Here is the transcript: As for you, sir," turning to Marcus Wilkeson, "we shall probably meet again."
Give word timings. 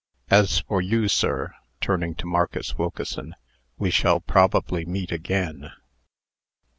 As 0.31 0.61
for 0.61 0.81
you, 0.81 1.07
sir," 1.07 1.53
turning 1.79 2.15
to 2.15 2.25
Marcus 2.25 2.75
Wilkeson, 2.75 3.35
"we 3.77 3.91
shall 3.91 4.19
probably 4.19 4.83
meet 4.83 5.11
again." 5.11 5.71